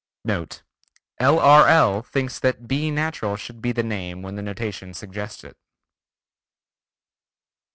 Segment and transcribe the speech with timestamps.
[0.25, 0.63] NOTE:
[1.19, 2.01] L.R.L.
[2.01, 5.55] thinks that B natural should be the name when the notation suggests it.